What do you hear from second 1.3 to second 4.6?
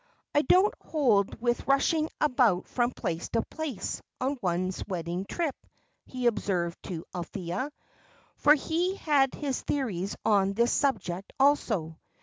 with rushing about from place to place, on